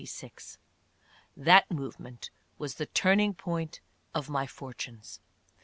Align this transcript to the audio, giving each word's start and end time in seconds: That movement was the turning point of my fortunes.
That 1.37 1.69
movement 1.69 2.31
was 2.57 2.73
the 2.73 2.87
turning 2.87 3.35
point 3.35 3.81
of 4.15 4.29
my 4.31 4.47
fortunes. 4.47 5.19